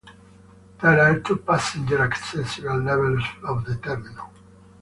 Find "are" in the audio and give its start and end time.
0.99-1.19